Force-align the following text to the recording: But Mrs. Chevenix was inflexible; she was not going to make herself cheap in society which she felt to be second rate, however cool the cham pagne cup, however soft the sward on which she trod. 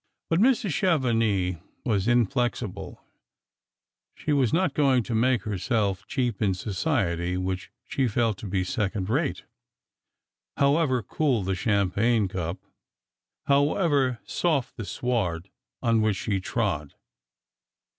But 0.31 0.39
Mrs. 0.39 0.71
Chevenix 0.71 1.59
was 1.85 2.07
inflexible; 2.07 3.03
she 4.15 4.33
was 4.33 4.51
not 4.51 4.73
going 4.73 5.03
to 5.03 5.13
make 5.13 5.43
herself 5.43 6.07
cheap 6.07 6.41
in 6.41 6.55
society 6.55 7.37
which 7.37 7.69
she 7.87 8.07
felt 8.07 8.39
to 8.39 8.47
be 8.47 8.63
second 8.63 9.11
rate, 9.11 9.43
however 10.57 11.03
cool 11.03 11.43
the 11.43 11.53
cham 11.53 11.91
pagne 11.91 12.27
cup, 12.31 12.57
however 13.45 14.17
soft 14.25 14.75
the 14.75 14.85
sward 14.85 15.51
on 15.83 16.01
which 16.01 16.15
she 16.17 16.39
trod. 16.39 16.95